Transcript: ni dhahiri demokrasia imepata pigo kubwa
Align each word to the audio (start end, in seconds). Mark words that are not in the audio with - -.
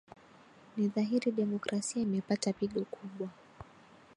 ni 0.77 0.87
dhahiri 0.87 1.31
demokrasia 1.31 2.01
imepata 2.01 2.53
pigo 2.53 2.83
kubwa 2.85 3.27